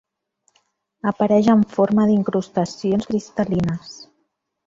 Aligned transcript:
Apareix 1.11 1.49
en 1.55 1.61
forma 1.75 2.07
d'incrustacions 2.11 3.09
cristal·lines. 3.13 3.93